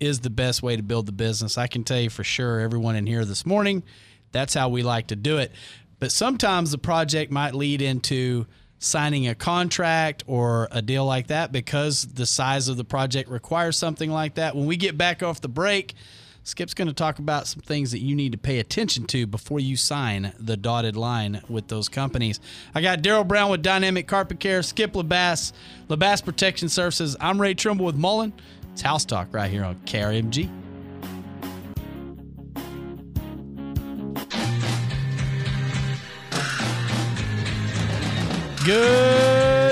[0.00, 1.58] is the best way to build the business.
[1.58, 3.82] I can tell you for sure, everyone in here this morning,
[4.32, 5.52] that's how we like to do it.
[5.98, 8.46] But sometimes the project might lead into
[8.78, 13.78] signing a contract or a deal like that because the size of the project requires
[13.78, 14.54] something like that.
[14.54, 15.94] When we get back off the break,
[16.46, 19.60] Skip's going to talk about some things that you need to pay attention to before
[19.60, 22.38] you sign the dotted line with those companies.
[22.74, 25.52] I got Daryl Brown with Dynamic Carpet Care, Skip LaBasse,
[25.88, 27.16] LaBasse Protection Services.
[27.18, 28.34] I'm Ray Trimble with Mullin.
[28.72, 30.50] It's House Talk right here on KRMG.
[38.66, 39.23] Good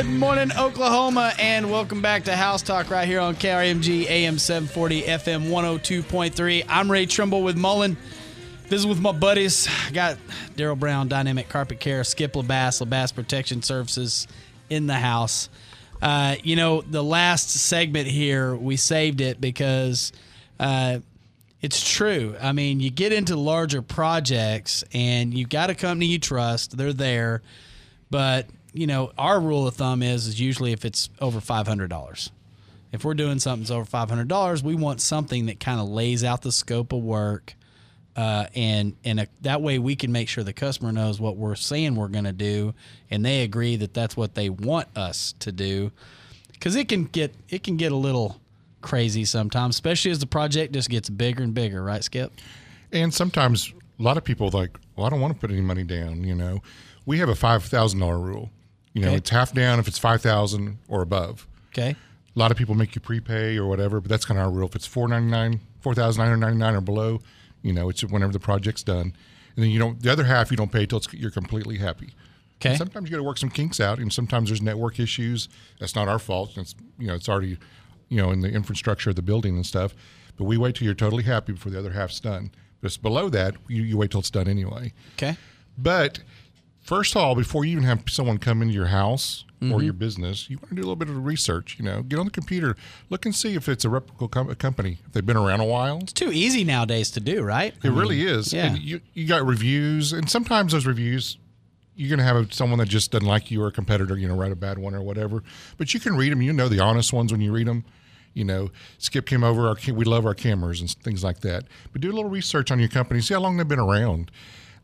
[0.07, 5.49] morning, Oklahoma, and welcome back to House Talk right here on KRMG AM 740 FM
[5.49, 6.65] 102.3.
[6.69, 7.97] I'm Ray Trimble with Mullin.
[8.69, 9.69] This is with my buddies.
[9.87, 10.19] I got
[10.57, 14.27] Daryl Brown, Dynamic Carpet Care, Skip LaBasse, LaBasse Protection Services
[14.71, 15.49] in the house.
[16.01, 20.12] Uh, you know, the last segment here, we saved it because
[20.59, 20.99] uh,
[21.61, 22.35] it's true.
[22.41, 26.93] I mean, you get into larger projects and you've got a company you trust, they're
[26.93, 27.43] there.
[28.11, 32.31] But, you know, our rule of thumb is, is usually if it's over $500.
[32.93, 36.43] If we're doing something that's over $500, we want something that kind of lays out
[36.43, 37.55] the scope of work.
[38.15, 41.55] Uh, and and a, that way we can make sure the customer knows what we're
[41.55, 42.75] saying we're going to do,
[43.11, 45.91] and they agree that that's what they want us to do.
[46.53, 48.39] Because it can get it can get a little
[48.83, 52.33] crazy sometimes, especially as the project just gets bigger and bigger, right, Skip?
[52.93, 55.85] And sometimes a lot of people like, well, I don't want to put any money
[55.85, 56.23] down.
[56.23, 56.61] You know,
[57.07, 58.51] we have a five thousand dollar rule.
[58.95, 59.17] You know, Okay.
[59.17, 61.47] it's half down if it's five thousand or above.
[61.73, 61.97] Okay.
[62.35, 64.69] A lot of people make you prepay or whatever, but that's kind of our rule.
[64.69, 67.21] If it's four ninety nine, four thousand nine hundred ninety nine or below,
[67.63, 69.15] you know, it's whenever the project's done.
[69.55, 70.01] And then you don't.
[70.03, 72.15] The other half you don't pay till it's, you're completely happy.
[72.57, 72.71] Okay.
[72.71, 75.49] And sometimes you got to work some kinks out, and sometimes there's network issues.
[75.81, 76.57] That's not our fault.
[76.57, 77.59] It's you know it's already
[78.09, 79.95] you know in the infrastructure of the building and stuff.
[80.37, 82.51] But we wait till you're totally happy before the other half's done.
[82.81, 84.93] But it's below that, you, you wait till it's done anyway.
[85.17, 85.37] Okay.
[85.77, 86.21] But
[86.83, 89.75] first of all, before you even have someone come into your house Mm-hmm.
[89.75, 91.77] or your business, you want to do a little bit of research.
[91.79, 92.75] You know, get on the computer,
[93.11, 94.99] look and see if it's a reputable com- company.
[95.07, 97.73] If they've been around a while, It's too easy nowadays to do, right?
[97.85, 98.53] it really is.
[98.53, 98.73] yeah.
[98.75, 101.38] And you, you got reviews, and sometimes those reviews,
[101.95, 104.35] you're going to have someone that just doesn't like you or a competitor, you know,
[104.35, 105.45] write a bad one or whatever.
[105.79, 106.42] But you can read them.
[106.42, 107.85] You know the honest ones when you read them.
[108.35, 109.68] You know, Skip came over.
[109.68, 111.66] Our, we love our cameras and things like that.
[111.92, 113.21] But do a little research on your company.
[113.21, 114.33] See how long they've been around.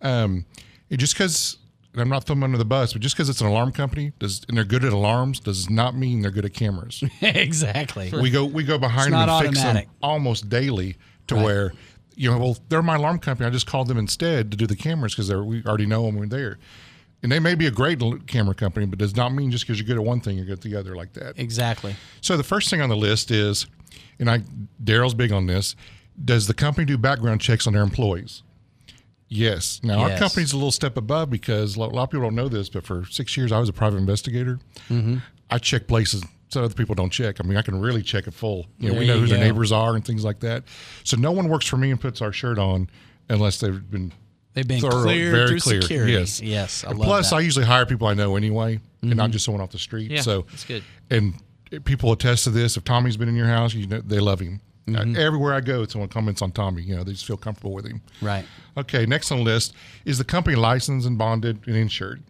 [0.02, 0.44] Um,
[0.88, 1.58] it just because.
[1.96, 4.42] I'm not throwing them under the bus, but just because it's an alarm company does
[4.48, 7.02] and they're good at alarms does not mean they're good at cameras.
[7.20, 8.10] exactly.
[8.12, 9.88] we go we go behind them and fix them automatic.
[10.02, 10.96] almost daily
[11.28, 11.44] to Right.
[11.44, 11.72] where
[12.14, 14.74] you know well they're my alarm company i just called them instead to do the
[14.74, 16.58] cameras because we already know them when they're there
[17.22, 19.86] and they may be a great camera company but does not mean just because you're
[19.86, 21.94] good at one thing you're good at the other like that Exactly.
[22.20, 23.66] so the first thing on the list is
[24.18, 24.40] and i
[24.82, 25.76] daryl's big on this
[26.24, 28.42] does the company do background checks on their employees
[29.28, 32.48] yes now our company's a little step above because a lot of people don't know
[32.48, 34.58] this but for six years i was a private investigator
[35.50, 38.32] i check places so other people don't check i mean i can really check it
[38.34, 40.64] full you know we know who their neighbors are and things like that
[41.04, 42.88] so no one works for me and puts our shirt on
[43.28, 44.12] unless they've been
[44.54, 45.82] They've been thorough, cleared very through clear.
[45.82, 46.12] security.
[46.14, 47.36] Yes, Yes, I love plus, that.
[47.36, 47.38] Mm-hmm.
[47.38, 50.10] I usually hire people I know anyway, and not just someone off the street.
[50.10, 50.82] Yeah, so that's good.
[51.10, 51.34] And
[51.84, 52.76] people attest to this.
[52.76, 54.60] If Tommy's been in your house, you know they love him.
[54.94, 55.16] Mm-hmm.
[55.16, 56.82] Uh, everywhere I go, someone comments on Tommy.
[56.82, 58.00] You know, they just feel comfortable with him.
[58.22, 58.44] Right.
[58.76, 59.74] Okay, next on the list
[60.04, 62.22] is the company licensed and bonded and insured.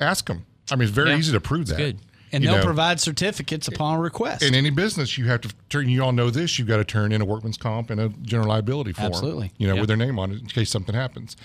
[0.00, 0.46] Ask them.
[0.70, 1.76] I mean, it's very Yeah, easy to prove that.
[1.78, 1.98] good.
[2.32, 4.42] And You they'll know, provide certificates upon request.
[4.44, 5.88] in any business, you have to turn.
[5.88, 6.58] You all know this.
[6.60, 9.06] You've got to turn in a workman's comp and a general liability form.
[9.08, 9.50] Absolutely.
[9.58, 9.80] You know, Yep.
[9.80, 11.36] with their name on it in case something happens.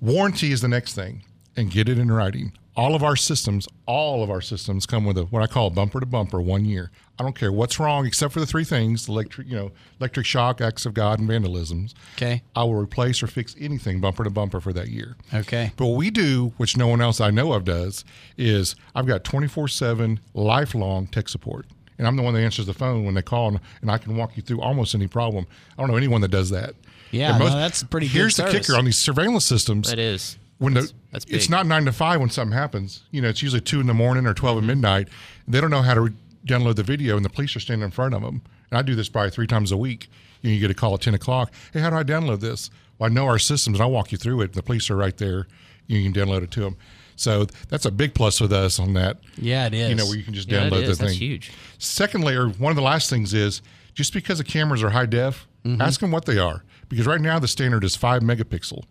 [0.00, 1.22] Warranty is the next thing,
[1.54, 2.52] and get it in writing.
[2.76, 5.98] All of our systems, all of our systems come with a what I call bumper
[5.98, 6.90] to bumper, one year.
[7.18, 10.60] I don't care what's wrong, except for the three things: electric, you know, electric shock,
[10.60, 11.94] acts of God, and vandalisms.
[12.16, 12.42] Okay.
[12.54, 15.16] I will replace or fix anything bumper to bumper for that year.
[15.32, 15.72] Okay.
[15.76, 18.04] But what we do, which no one else I know of does,
[18.36, 21.66] is I've got 24 7 lifelong tech support.
[21.98, 24.16] And I'm the one that answers the phone when they call, and, and I can
[24.18, 25.46] walk you through almost any problem.
[25.78, 26.74] I don't know anyone that does that.
[27.10, 28.66] Yeah, And no, that's pretty good Here's the service.
[28.66, 29.88] kicker on these surveillance systems.
[29.88, 30.36] That is.
[30.58, 33.02] When the, that's it's not nine to five when something happens.
[33.10, 35.08] You know, it's usually two in the morning or 12 at midnight.
[35.46, 36.12] They don't know how to re-
[36.46, 38.40] download the video, and the police are standing in front of them.
[38.70, 40.08] And I do this probably three times a week.
[40.40, 41.52] You, know, you get a call at 10 o'clock.
[41.72, 42.70] Hey, how do I download this?
[42.98, 44.54] Well, I know our systems, and I'll walk you through it.
[44.54, 45.46] The police are right there.
[45.88, 46.76] You can download it to them.
[47.16, 49.18] So that's a big plus with us on that.
[49.36, 49.88] Yeah, it is.
[49.90, 51.18] You know, where you can just Yeah, download the That's thing.
[51.18, 51.52] huge.
[51.78, 53.62] Secondly, or one of the last things is
[53.94, 55.82] just because the cameras are high def, Mm-hmm.
[55.82, 56.62] ask them what they are.
[56.88, 58.84] Because right now the standard is five megapixel.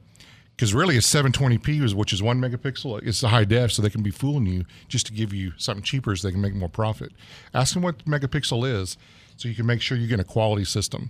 [0.56, 3.06] Because really, it's 720p, is- which is one megapixel.
[3.06, 5.84] It's the high def, so they can be fooling you just to give you something
[5.84, 7.12] cheaper so they can make more profit.
[7.54, 8.96] Ask them what megapixel is
[9.38, 11.10] so you can make sure you get a quality system.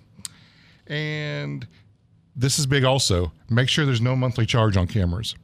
[0.88, 1.68] And
[2.36, 3.32] this is big also.
[3.50, 5.36] Make sure there's no monthly charge on cameras.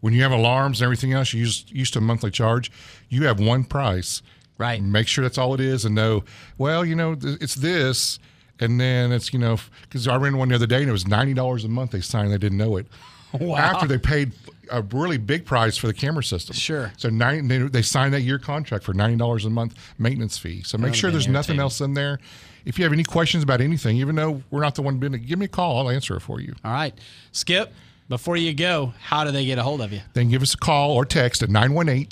[0.00, 2.70] When you have alarms and everything else, you use used to a monthly charge.
[3.08, 4.22] You have one price.
[4.58, 4.82] Right.
[4.82, 6.24] Make sure that's all it is, and know.
[6.56, 8.18] Well, you know, it's this,
[8.60, 11.06] and then it's you know, because I ran one the other day and it was
[11.06, 11.90] ninety dollars a month.
[11.90, 12.86] They signed, they didn't know it.
[13.46, 13.56] Wow.
[13.56, 14.32] After they paid
[14.70, 16.54] a really big price for the camera system.
[16.54, 16.92] Sure.
[16.96, 20.62] So nine, they, they signed that year contract for ninety dollars a month maintenance fee.
[20.62, 22.18] So make sure there's nothing else in there.
[22.64, 25.38] If you have any questions about anything, even though we're not the one it, give
[25.38, 25.78] me a call.
[25.78, 26.54] I'll answer it for you.
[26.64, 26.92] All right.
[27.30, 27.72] Skip,
[28.08, 30.00] before you go, how do they get a hold of you?
[30.14, 32.08] Then give us a call or text at 918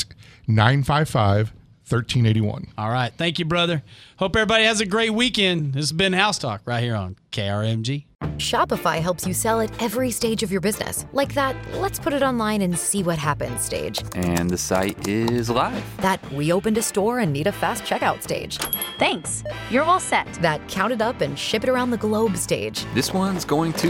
[0.46, 1.52] 955
[1.88, 2.68] 1381.
[2.78, 3.12] All right.
[3.16, 3.82] Thank you, brother.
[4.16, 5.74] Hope everybody has a great weekend.
[5.74, 8.04] This has been House Talk right here on KRMG.
[8.38, 11.06] Shopify helps you sell at every stage of your business.
[11.12, 14.02] Like that, let's put it online and see what happens stage.
[14.14, 15.84] And the site is live.
[15.98, 18.58] That we opened a store and need a fast checkout stage.
[18.98, 19.44] Thanks.
[19.70, 20.26] You're all set.
[20.40, 22.86] That count it up and ship it around the globe stage.
[22.94, 23.88] This one's going to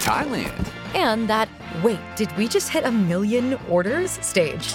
[0.00, 0.68] Thailand.
[0.94, 1.48] And that,
[1.82, 4.74] wait, did we just hit a million orders stage?